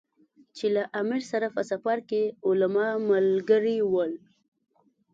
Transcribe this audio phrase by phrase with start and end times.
[0.57, 4.13] چې له امیر سره په سفر کې علما ملګري ول.